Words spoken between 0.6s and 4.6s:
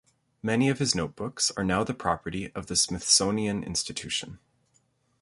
of his notebooks are now the property of the Smithsonian Institution.